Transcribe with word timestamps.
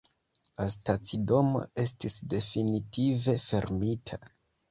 La 0.59 0.65
stacidomo 0.75 1.61
estis 1.83 2.17
definitive 2.33 3.35
fermita. 3.47 4.19